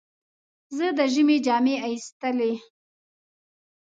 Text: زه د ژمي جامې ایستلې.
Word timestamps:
زه 0.77 0.87
د 0.97 0.99
ژمي 1.13 1.37
جامې 1.45 1.75
ایستلې. 1.87 2.53